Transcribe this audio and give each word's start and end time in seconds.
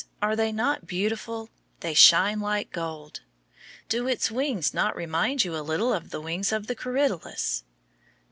Are 0.19 0.35
they 0.35 0.51
not 0.51 0.87
beautiful? 0.87 1.51
They 1.81 1.93
shine 1.93 2.39
like 2.39 2.71
gold. 2.71 3.21
Do 3.87 4.07
its 4.07 4.31
wings 4.31 4.73
not 4.73 4.95
remind 4.95 5.45
you 5.45 5.55
a 5.55 5.61
little 5.61 5.93
of 5.93 6.09
the 6.09 6.19
wings 6.19 6.51
of 6.51 6.65
the 6.65 6.73
corydalus? 6.75 7.61